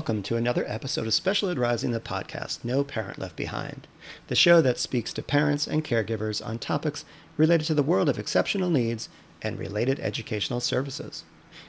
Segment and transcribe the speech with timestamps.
[0.00, 3.86] welcome to another episode of Special Ed Rising, the podcast No Parent Left Behind,
[4.28, 7.04] the show that speaks to parents and caregivers on topics
[7.36, 9.10] related to the world of exceptional needs
[9.42, 11.24] and related educational services.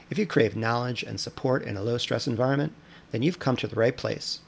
[0.08, 2.72] If you crave knowledge and support in a low stress environment,
[3.10, 4.40] then you've come to the right place.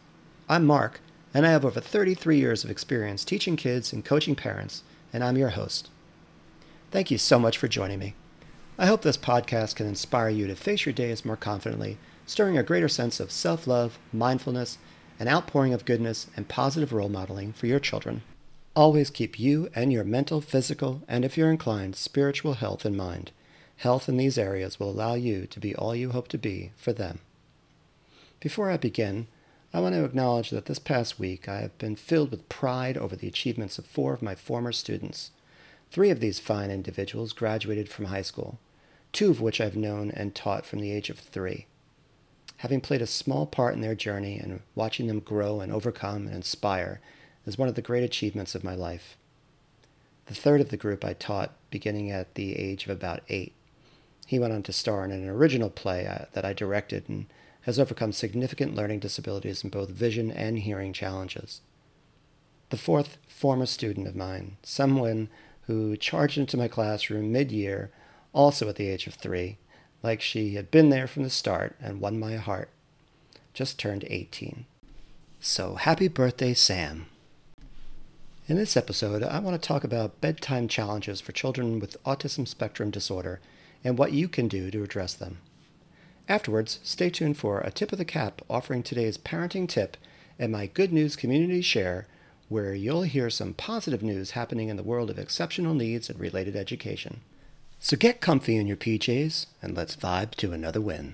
[0.48, 1.02] I'm Mark,
[1.34, 4.82] and I have over 33 years of experience teaching kids and coaching parents,
[5.12, 5.90] and I'm your host.
[6.90, 8.14] Thank you so much for joining me.
[8.78, 12.62] I hope this podcast can inspire you to face your days more confidently, stirring a
[12.62, 14.78] greater sense of self love, mindfulness,
[15.18, 18.22] and outpouring of goodness and positive role modeling for your children.
[18.76, 23.30] Always keep you and your mental, physical, and if you're inclined, spiritual health in mind.
[23.76, 26.92] Health in these areas will allow you to be all you hope to be for
[26.92, 27.20] them.
[28.40, 29.28] Before I begin,
[29.72, 33.16] I want to acknowledge that this past week I have been filled with pride over
[33.16, 35.30] the achievements of four of my former students.
[35.90, 38.58] Three of these fine individuals graduated from high school,
[39.12, 41.66] two of which I've known and taught from the age of three.
[42.58, 46.36] Having played a small part in their journey and watching them grow and overcome and
[46.36, 47.00] inspire
[47.46, 49.16] is one of the great achievements of my life.
[50.26, 53.52] The third of the group I taught beginning at the age of about eight.
[54.26, 57.26] He went on to star in an original play uh, that I directed and
[57.62, 61.60] has overcome significant learning disabilities in both vision and hearing challenges.
[62.70, 65.28] The fourth, former student of mine, someone
[65.66, 67.90] who charged into my classroom mid year,
[68.32, 69.58] also at the age of three,
[70.04, 72.68] like she had been there from the start and won my heart.
[73.54, 74.66] Just turned 18.
[75.40, 77.06] So happy birthday, Sam.
[78.46, 82.90] In this episode, I want to talk about bedtime challenges for children with autism spectrum
[82.90, 83.40] disorder
[83.82, 85.38] and what you can do to address them.
[86.28, 89.96] Afterwards, stay tuned for a tip of the cap offering today's parenting tip
[90.38, 92.06] and my good news community share
[92.50, 96.54] where you'll hear some positive news happening in the world of exceptional needs and related
[96.54, 97.22] education.
[97.84, 101.12] So get comfy in your PJs and let's vibe to another win.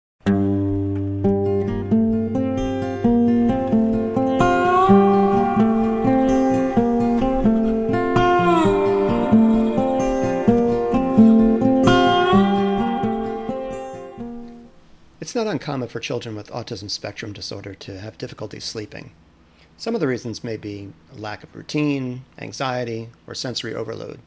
[15.21, 19.11] It's not uncommon for children with autism spectrum disorder to have difficulty sleeping.
[19.77, 24.21] Some of the reasons may be lack of routine, anxiety, or sensory overload.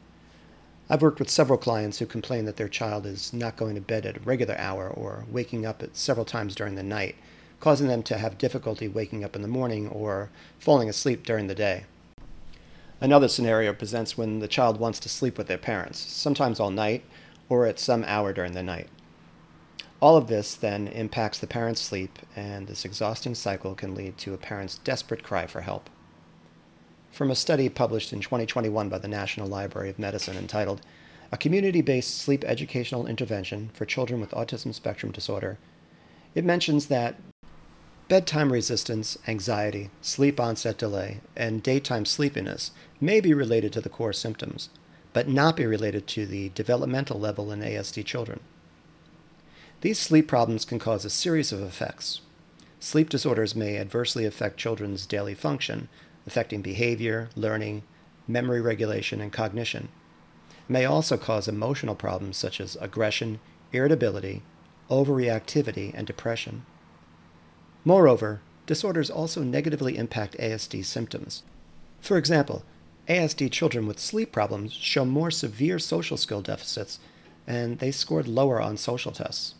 [0.90, 4.04] I've worked with several clients who complain that their child is not going to bed
[4.04, 7.16] at a regular hour or waking up at several times during the night,
[7.58, 10.28] causing them to have difficulty waking up in the morning or
[10.58, 11.84] falling asleep during the day.
[13.00, 17.02] Another scenario presents when the child wants to sleep with their parents, sometimes all night
[17.48, 18.88] or at some hour during the night.
[20.00, 24.34] All of this then impacts the parent's sleep, and this exhausting cycle can lead to
[24.34, 25.88] a parent's desperate cry for help.
[27.14, 30.80] From a study published in 2021 by the National Library of Medicine entitled
[31.30, 35.56] A Community Based Sleep Educational Intervention for Children with Autism Spectrum Disorder,
[36.34, 37.14] it mentions that
[38.08, 44.12] bedtime resistance, anxiety, sleep onset delay, and daytime sleepiness may be related to the core
[44.12, 44.68] symptoms,
[45.12, 48.40] but not be related to the developmental level in ASD children.
[49.82, 52.22] These sleep problems can cause a series of effects.
[52.80, 55.88] Sleep disorders may adversely affect children's daily function,
[56.26, 57.82] affecting behavior, learning,
[58.26, 59.88] memory regulation, and cognition.
[60.50, 63.40] It may also cause emotional problems such as aggression,
[63.72, 64.42] irritability,
[64.90, 66.64] overreactivity, and depression.
[67.84, 71.42] Moreover, disorders also negatively impact ASD symptoms.
[72.00, 72.64] For example,
[73.08, 76.98] ASD children with sleep problems show more severe social skill deficits,
[77.46, 79.54] and they scored lower on social tests.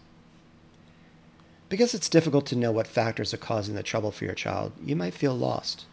[1.69, 4.97] Because it's difficult to know what factors are causing the trouble for your child, you
[4.97, 5.87] might feel lost.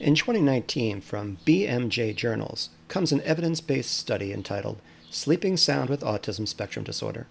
[0.00, 4.80] In 2019, from BMJ Journals, comes an evidence based study entitled
[5.10, 7.26] Sleeping Sound with Autism Spectrum Disorder.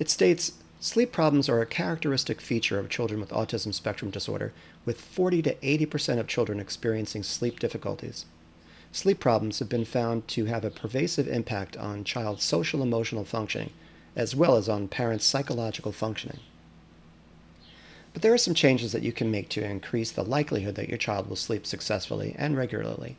[0.00, 4.52] It states sleep problems are a characteristic feature of children with autism spectrum disorder,
[4.84, 8.26] with 40 to 80% of children experiencing sleep difficulties.
[8.90, 13.70] Sleep problems have been found to have a pervasive impact on child's social emotional functioning,
[14.16, 16.40] as well as on parents' psychological functioning.
[18.16, 20.96] But there are some changes that you can make to increase the likelihood that your
[20.96, 23.18] child will sleep successfully and regularly.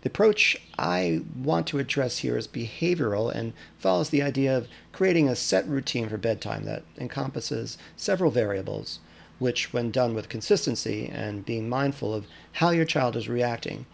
[0.00, 5.28] The approach I want to address here is behavioral and follows the idea of creating
[5.28, 9.00] a set routine for bedtime that encompasses several variables,
[9.38, 13.84] which, when done with consistency and being mindful of how your child is reacting,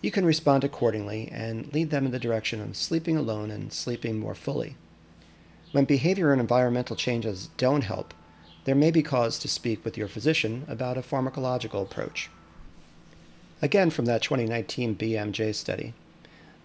[0.00, 4.18] you can respond accordingly and lead them in the direction of sleeping alone and sleeping
[4.18, 4.76] more fully.
[5.72, 8.14] When behavior and environmental changes don't help,
[8.64, 12.30] there may be cause to speak with your physician about a pharmacological approach.
[13.60, 15.94] Again, from that 2019 BMJ study,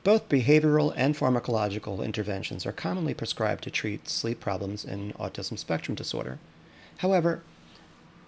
[0.04, 5.96] both behavioral and pharmacological interventions are commonly prescribed to treat sleep problems in autism spectrum
[5.96, 6.40] disorder.
[6.98, 7.42] However,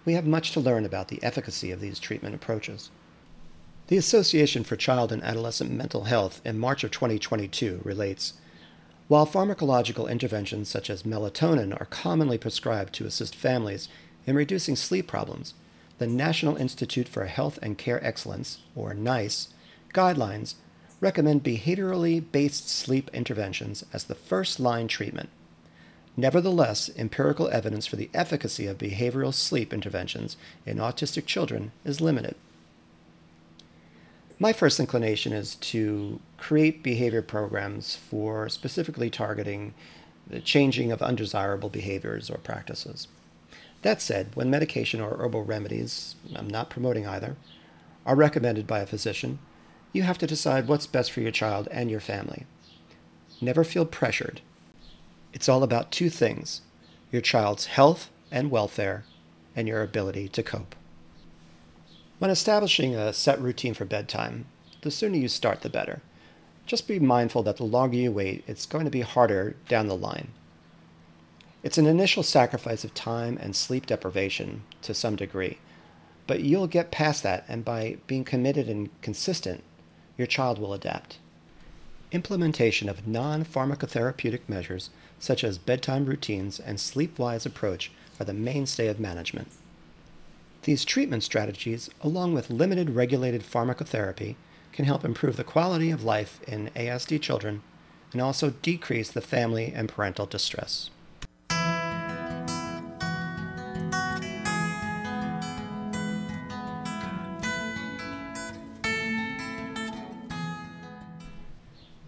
[0.05, 2.91] we have much to learn about the efficacy of these treatment approaches.
[3.87, 8.33] The Association for Child and Adolescent Mental Health in March of 2022 relates
[9.07, 13.87] While pharmacological interventions such as melatonin are commonly prescribed to assist families
[14.25, 15.53] in reducing sleep problems,
[15.99, 19.49] the National Institute for Health and Care Excellence, or NICE,
[19.93, 20.55] guidelines
[20.99, 25.29] recommend behaviorally based sleep interventions as the first line treatment.
[26.17, 30.35] Nevertheless, empirical evidence for the efficacy of behavioral sleep interventions
[30.65, 32.35] in autistic children is limited.
[34.37, 39.73] My first inclination is to create behavior programs for specifically targeting
[40.27, 43.07] the changing of undesirable behaviors or practices.
[43.81, 47.37] That said, when medication or herbal remedies, I'm not promoting either,
[48.05, 49.39] are recommended by a physician,
[49.93, 52.45] you have to decide what's best for your child and your family.
[53.41, 54.41] Never feel pressured
[55.35, 56.61] it's all about two things
[57.11, 59.03] your child's health and welfare,
[59.55, 60.75] and your ability to cope.
[62.17, 64.45] When establishing a set routine for bedtime,
[64.81, 66.01] the sooner you start, the better.
[66.65, 69.97] Just be mindful that the longer you wait, it's going to be harder down the
[69.97, 70.29] line.
[71.61, 75.57] It's an initial sacrifice of time and sleep deprivation to some degree,
[76.25, 79.63] but you'll get past that, and by being committed and consistent,
[80.17, 81.17] your child will adapt.
[82.11, 84.89] Implementation of non pharmacotherapeutic measures
[85.19, 89.49] such as bedtime routines and sleep-wise approach are the mainstay of management.
[90.65, 94.33] These treatment strategies, along with limited regulated pharmacotherapy,
[94.73, 97.61] can help improve the quality of life in ASD children
[98.11, 100.89] and also decrease the family and parental distress.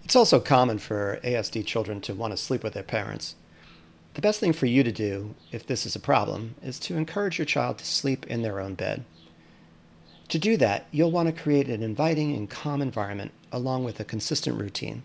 [0.03, 3.35] It's also common for ASD children to want to sleep with their parents.
[4.17, 7.37] The best thing for you to do, if this is a problem, is to encourage
[7.37, 9.05] your child to sleep in their own bed.
[10.29, 14.03] To do that, you'll want to create an inviting and calm environment along with a
[14.03, 15.03] consistent routine.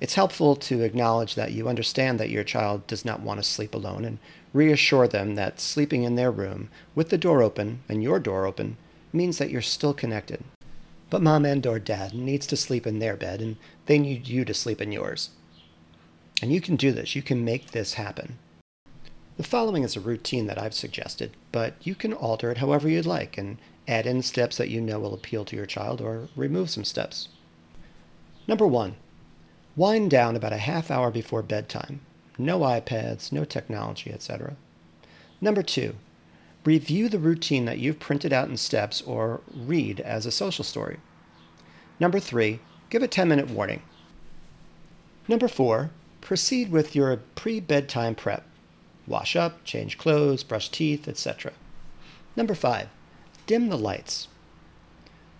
[0.00, 3.76] It's helpful to acknowledge that you understand that your child does not want to sleep
[3.76, 4.18] alone and
[4.52, 8.76] reassure them that sleeping in their room with the door open and your door open
[9.12, 10.42] means that you're still connected
[11.10, 13.56] but mom and or dad needs to sleep in their bed and
[13.86, 15.28] they need you to sleep in yours.
[16.42, 17.16] And you can do this.
[17.16, 18.38] You can make this happen.
[19.38, 23.06] The following is a routine that I've suggested, but you can alter it however you'd
[23.06, 23.56] like and
[23.88, 27.28] add in steps that you know will appeal to your child or remove some steps.
[28.46, 28.96] Number one,
[29.76, 32.00] wind down about a half hour before bedtime.
[32.36, 34.56] No iPads, no technology, etc.
[35.40, 35.94] Number two,
[36.64, 40.98] Review the routine that you've printed out in steps or read as a social story.
[41.98, 43.82] Number three, give a 10 minute warning.
[45.26, 45.90] Number four,
[46.22, 48.44] proceed with your pre bedtime prep.
[49.06, 51.52] Wash up, change clothes, brush teeth, etc.
[52.34, 52.88] Number five,
[53.46, 54.28] dim the lights.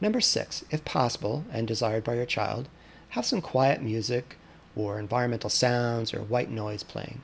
[0.03, 2.69] Number six, if possible and desired by your child,
[3.11, 4.37] have some quiet music
[4.75, 7.23] or environmental sounds or white noise playing.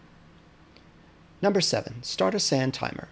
[1.43, 3.09] Number seven, start a sand timer.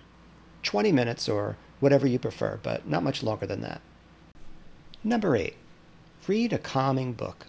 [0.62, 3.80] 20 minutes or whatever you prefer, but not much longer than that.
[5.02, 5.56] Number eight,
[6.26, 7.46] read a calming book.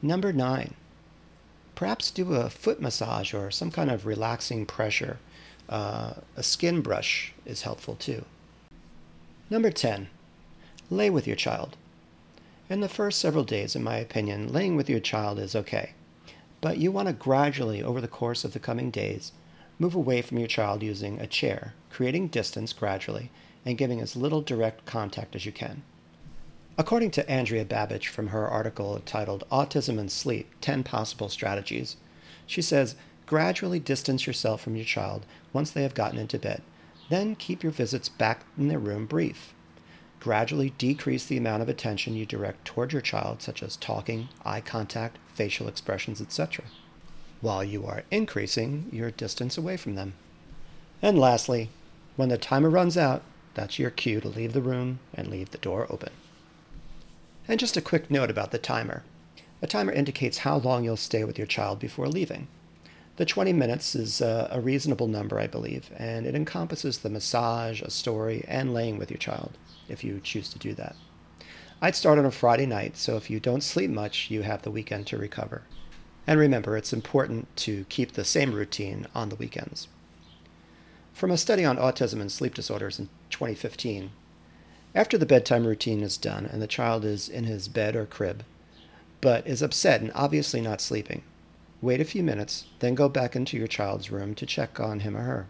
[0.00, 0.74] Number nine,
[1.82, 5.18] perhaps do a foot massage or some kind of relaxing pressure.
[5.68, 8.24] Uh, a skin brush is helpful too.
[9.50, 10.08] Number 10,
[10.90, 11.76] lay with your child.
[12.70, 15.92] In the first several days, in my opinion, laying with your child is okay.
[16.60, 19.32] But you want to gradually, over the course of the coming days,
[19.82, 23.30] Move away from your child using a chair, creating distance gradually,
[23.66, 25.82] and giving as little direct contact as you can.
[26.78, 31.96] According to Andrea Babbage from her article titled Autism and Sleep 10 Possible Strategies,
[32.46, 36.62] she says, gradually distance yourself from your child once they have gotten into bed.
[37.10, 39.52] Then keep your visits back in their room brief.
[40.20, 44.60] Gradually decrease the amount of attention you direct toward your child, such as talking, eye
[44.60, 46.64] contact, facial expressions, etc
[47.42, 50.14] while you are increasing your distance away from them.
[51.02, 51.68] And lastly,
[52.16, 53.22] when the timer runs out,
[53.54, 56.12] that's your cue to leave the room and leave the door open.
[57.48, 59.02] And just a quick note about the timer.
[59.60, 62.48] A timer indicates how long you'll stay with your child before leaving.
[63.16, 67.82] The 20 minutes is a, a reasonable number, I believe, and it encompasses the massage,
[67.82, 69.58] a story, and laying with your child,
[69.88, 70.96] if you choose to do that.
[71.80, 74.70] I'd start on a Friday night, so if you don't sleep much, you have the
[74.70, 75.62] weekend to recover.
[76.26, 79.88] And remember, it's important to keep the same routine on the weekends.
[81.12, 84.10] From a study on autism and sleep disorders in 2015,
[84.94, 88.44] after the bedtime routine is done and the child is in his bed or crib,
[89.20, 91.22] but is upset and obviously not sleeping,
[91.80, 95.16] wait a few minutes, then go back into your child's room to check on him
[95.16, 95.46] or her.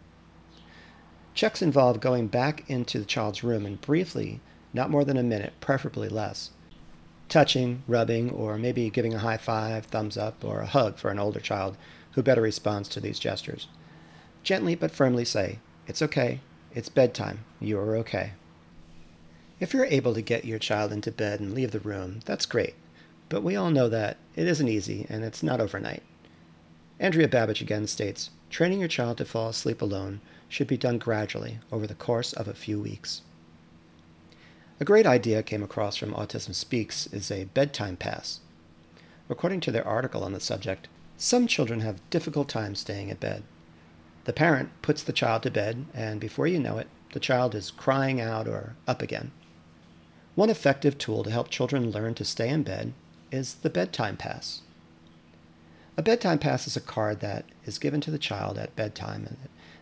[1.35, 4.41] Checks involve going back into the child's room and briefly,
[4.73, 6.51] not more than a minute, preferably less,
[7.29, 11.19] touching, rubbing, or maybe giving a high five, thumbs up, or a hug for an
[11.19, 11.77] older child
[12.13, 13.69] who better responds to these gestures.
[14.43, 16.41] Gently but firmly say, It's okay,
[16.75, 18.33] it's bedtime, you are okay.
[19.63, 22.75] If you're able to get your child into bed and leave the room, that's great,
[23.29, 26.03] but we all know that it isn't easy and it's not overnight.
[26.99, 31.61] Andrea Babich again states training your child to fall asleep alone should be done gradually
[31.71, 33.23] over the course of a few weeks.
[34.81, 38.41] A great idea came across from Autism Speaks is a bedtime pass.
[39.31, 43.45] According to their article on the subject, some children have difficult time staying in bed.
[44.25, 47.71] The parent puts the child to bed, and before you know it, the child is
[47.71, 49.31] crying out or up again.
[50.35, 52.95] One effective tool to help children learn to stay in bed
[53.31, 54.63] is the bedtime pass.
[55.97, 59.37] A bedtime pass is a card that is given to the child at bedtime and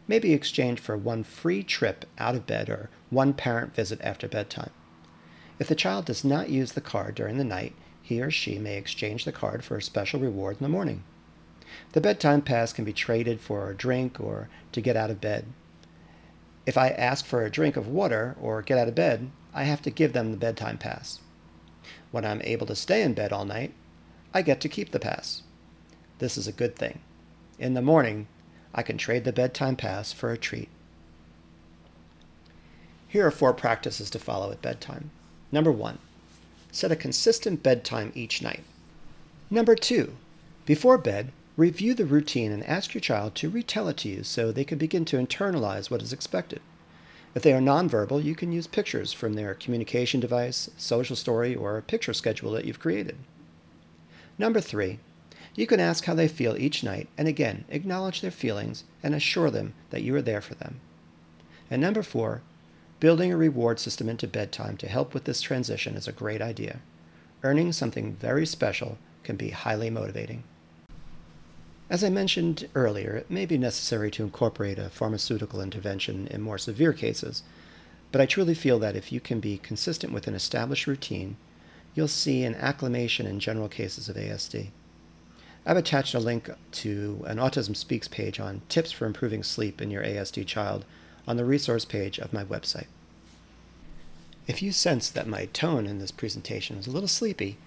[0.09, 4.27] may be exchanged for one free trip out of bed or one parent visit after
[4.27, 4.71] bedtime.
[5.61, 8.77] If the child does not use the card during the night, he or she may
[8.77, 11.05] exchange the card for a special reward in the morning.
[11.93, 15.45] The bedtime pass can be traded for a drink or to get out of bed.
[16.67, 19.83] If I ask for a drink of water or get out of bed, I have
[19.83, 21.21] to give them the bedtime pass.
[22.11, 23.73] When I'm able to stay in bed all night,
[24.33, 25.43] I get to keep the pass.
[26.19, 27.01] This is a good thing.
[27.59, 28.27] In the morning,
[28.75, 30.69] I can trade the bedtime pass for a treat.
[33.09, 35.11] Here are four practices to follow at bedtime.
[35.51, 35.99] Number one,
[36.71, 38.63] set a consistent bedtime each night.
[39.51, 40.15] Number two,
[40.65, 44.53] before bed, review the routine and ask your child to retell it to you so
[44.53, 46.61] they can begin to internalize what is expected.
[47.35, 51.77] If they are nonverbal, you can use pictures from their communication device, social story, or
[51.77, 53.17] a picture schedule that you've created.
[54.37, 54.99] Number three,
[55.55, 59.51] you can ask how they feel each night and again acknowledge their feelings and assure
[59.51, 60.81] them that you are there for them.
[61.71, 62.43] And number four,
[62.99, 66.81] building a reward system into bedtime to help with this transition is a great idea.
[67.43, 70.43] Earning something very special can be highly motivating.
[71.91, 76.57] As I mentioned earlier, it may be necessary to incorporate a pharmaceutical intervention in more
[76.57, 77.43] severe cases,
[78.13, 81.37] but I truly feel that if you can be consistent with an established routine,
[81.97, 84.69] you'll see an acclimation in general cases of ASD.
[85.67, 89.91] I've attached a link to an Autism Speaks page on tips for improving sleep in
[89.91, 90.85] your ASD child
[91.27, 92.87] on the resource page of my website.
[94.47, 97.59] If you sense that my tone in this presentation is a little sleepy,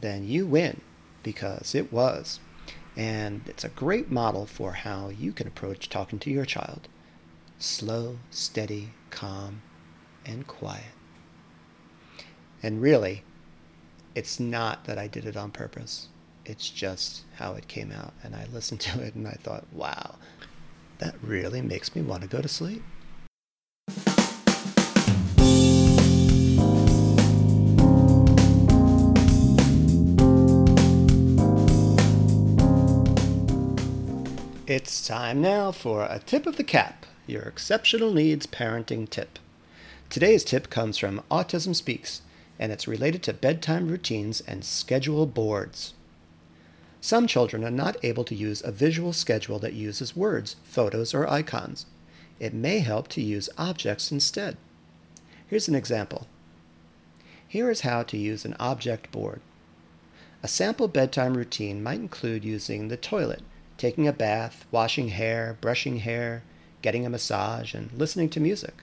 [0.00, 0.80] then you win,
[1.22, 2.40] because it was.
[2.98, 6.88] And it's a great model for how you can approach talking to your child.
[7.56, 9.62] Slow, steady, calm,
[10.26, 10.96] and quiet.
[12.60, 13.22] And really,
[14.16, 16.08] it's not that I did it on purpose.
[16.44, 18.14] It's just how it came out.
[18.24, 20.16] And I listened to it and I thought, wow,
[20.98, 22.82] that really makes me want to go to sleep.
[34.68, 39.38] It's time now for a tip of the cap, your exceptional needs parenting tip.
[40.10, 42.20] Today's tip comes from Autism Speaks,
[42.58, 45.94] and it's related to bedtime routines and schedule boards.
[47.00, 51.26] Some children are not able to use a visual schedule that uses words, photos, or
[51.26, 51.86] icons.
[52.38, 54.58] It may help to use objects instead.
[55.46, 56.26] Here's an example.
[57.48, 59.40] Here is how to use an object board.
[60.42, 63.40] A sample bedtime routine might include using the toilet,
[63.78, 66.42] taking a bath, washing hair, brushing hair,
[66.82, 68.82] getting a massage, and listening to music.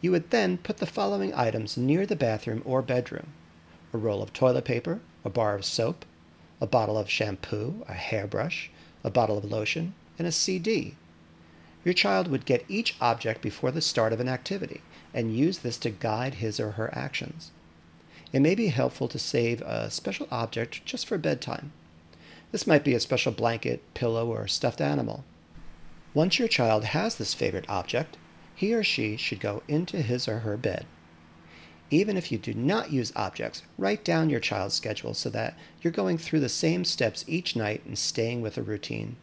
[0.00, 3.32] You would then put the following items near the bathroom or bedroom
[3.92, 6.04] a roll of toilet paper, a bar of soap,
[6.60, 8.70] a bottle of shampoo, a hairbrush,
[9.02, 10.94] a bottle of lotion, and a CD.
[11.84, 14.82] Your child would get each object before the start of an activity
[15.14, 17.52] and use this to guide his or her actions.
[18.32, 21.72] It may be helpful to save a special object just for bedtime.
[22.52, 25.24] This might be a special blanket, pillow, or stuffed animal.
[26.14, 28.16] Once your child has this favorite object,
[28.54, 30.86] he or she should go into his or her bed
[31.90, 35.92] even if you do not use objects, write down your child's schedule so that you're
[35.92, 39.16] going through the same steps each night and staying with a routine.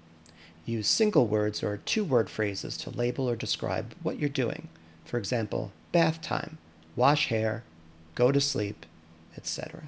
[0.66, 4.70] Use single words or two word phrases to label or describe what you're doing.
[5.04, 6.58] For example, bath time,
[6.96, 7.64] wash hair,
[8.16, 8.86] go to sleep,
[9.36, 9.84] etc.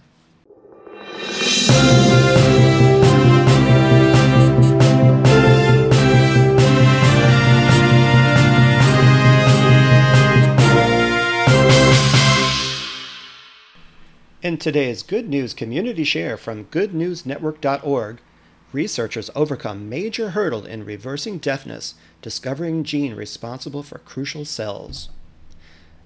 [14.45, 18.19] In today's Good News Community Share from GoodNewsNetwork.org,
[18.71, 25.09] researchers overcome major hurdle in reversing deafness discovering gene responsible for crucial cells.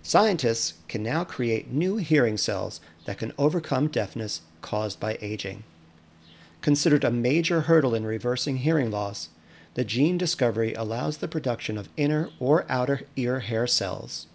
[0.02, 5.66] Scientists can now create new hearing cells that can overcome deafness caused by aging.
[6.62, 9.28] Considered a major hurdle in reversing hearing loss,
[9.74, 14.28] the gene discovery allows the production of inner or outer ear hair cells.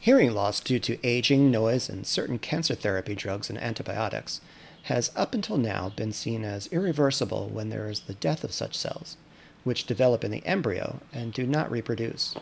[0.00, 4.40] Hearing loss due to aging, noise, and certain cancer therapy drugs and antibiotics
[4.84, 8.76] has up until now been seen as irreversible when there is the death of such
[8.76, 9.16] cells,
[9.64, 12.36] which develop in the embryo and do not reproduce.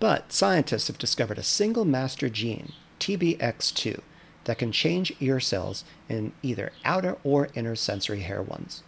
[0.00, 4.00] But scientists have discovered a single master gene, TBX2,
[4.44, 8.82] that can change ear cells in either outer or inner sensory hair ones.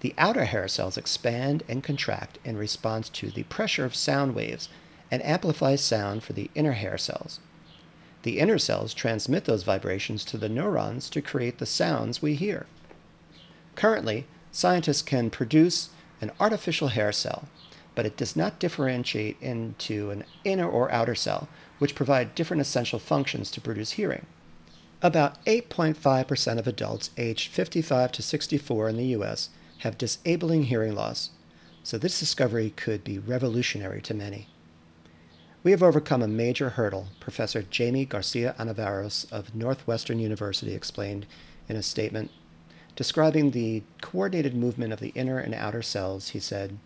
[0.00, 4.70] The outer hair cells expand and contract in response to the pressure of sound waves
[5.10, 7.40] and amplify sound for the inner hair cells.
[8.22, 12.66] The inner cells transmit those vibrations to the neurons to create the sounds we hear.
[13.74, 15.90] Currently, scientists can produce
[16.20, 17.48] an artificial hair cell,
[17.94, 21.48] but it does not differentiate into an inner or outer cell,
[21.78, 24.26] which provide different essential functions to produce hearing.
[25.02, 29.48] About 8.5% of adults aged 55 to 64 in the US
[29.78, 31.30] have disabling hearing loss,
[31.82, 34.46] so this discovery could be revolutionary to many.
[35.62, 41.26] We have overcome a major hurdle, Professor Jaime Garcia Añoveros of Northwestern University explained
[41.68, 42.30] in a statement.
[42.96, 46.78] Describing the coordinated movement of the inner and outer cells, he said,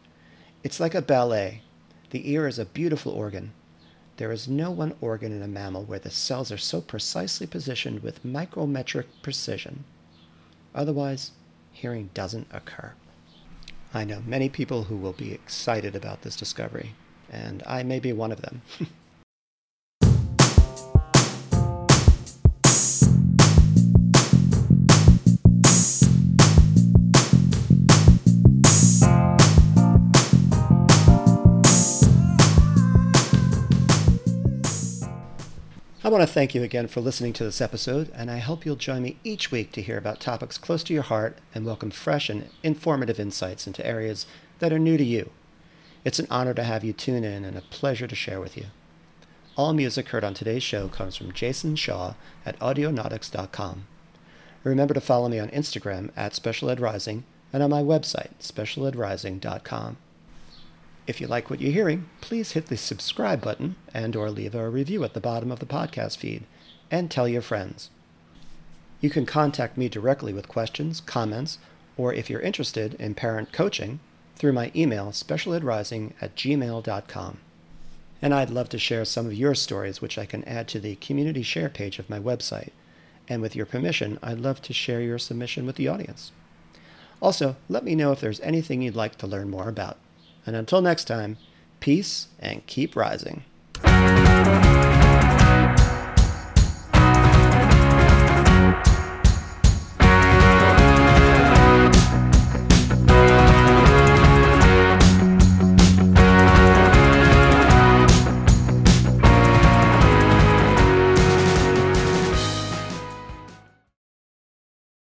[0.64, 1.62] It's like a ballet.
[2.11, 3.52] The ear is a beautiful organ.
[4.16, 8.02] There is no one organ in a mammal where the cells are so precisely positioned
[8.02, 9.85] with micrometric precision.
[10.75, 11.31] Otherwise,
[11.71, 12.95] hearing doesn't occur.
[13.93, 16.95] I know many people who will be excited about this discovery,
[17.32, 18.63] and I may be one of them.
[36.04, 38.76] I want to thank you again for listening to this episode, and I hope you'll
[38.76, 42.28] join me each week to hear about topics close to your heart and welcome fresh
[42.28, 44.26] and informative insights into areas
[44.58, 45.30] that are new to you.
[46.04, 48.67] It's an honor to have you tune in and a pleasure to share with you.
[49.56, 52.14] All music heard on today's show comes from Jason Shaw
[52.45, 53.86] at audionautix.com.
[54.64, 59.97] Remember to follow me on Instagram at Special Ed Rising and on my website, specialedrising.com.
[61.06, 64.69] If you like what you're hearing, please hit the subscribe button and or leave a
[64.69, 66.45] review at the bottom of the podcast feed
[66.90, 67.90] and tell your friends.
[69.00, 71.58] You can contact me directly with questions, comments,
[71.97, 74.00] or if you're interested in parent coaching,
[74.36, 77.38] through my email, specialedrising at gmail.com.
[78.23, 80.97] And I'd love to share some of your stories, which I can add to the
[80.97, 82.70] community share page of my website.
[83.28, 86.32] And with your permission, I'd love to share your submission with the audience.
[87.20, 89.99] Also, let me know if there's anything you'd like to learn more about.
[90.47, 91.38] And until next time,
[91.80, 93.44] peace and keep rising.